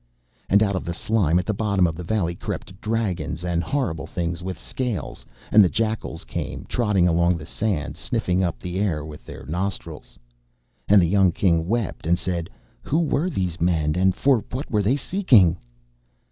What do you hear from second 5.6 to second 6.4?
the jackals